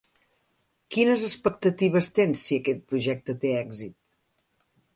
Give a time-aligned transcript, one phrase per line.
[0.95, 3.97] Quines expectatives tens si aquest projecte té èxit?